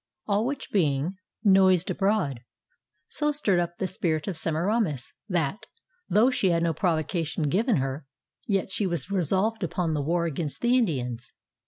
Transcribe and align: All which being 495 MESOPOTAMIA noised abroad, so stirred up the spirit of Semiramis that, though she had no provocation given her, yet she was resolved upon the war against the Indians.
All 0.25 0.47
which 0.47 0.71
being 0.71 1.15
495 1.43 1.45
MESOPOTAMIA 1.45 1.63
noised 1.63 1.89
abroad, 1.91 2.39
so 3.07 3.31
stirred 3.31 3.59
up 3.59 3.77
the 3.77 3.85
spirit 3.85 4.27
of 4.27 4.35
Semiramis 4.35 5.13
that, 5.29 5.67
though 6.09 6.31
she 6.31 6.49
had 6.49 6.63
no 6.63 6.73
provocation 6.73 7.43
given 7.47 7.75
her, 7.75 8.07
yet 8.47 8.71
she 8.71 8.87
was 8.87 9.11
resolved 9.11 9.61
upon 9.61 9.93
the 9.93 10.01
war 10.01 10.25
against 10.25 10.61
the 10.63 10.75
Indians. 10.75 11.33